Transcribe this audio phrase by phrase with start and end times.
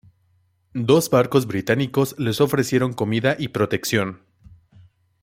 [0.73, 4.23] Dos barcos británicos les ofrecieron comida y protección.